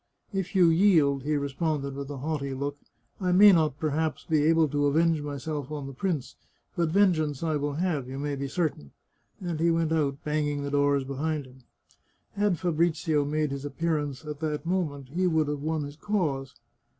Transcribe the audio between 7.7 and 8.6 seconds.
have, you may be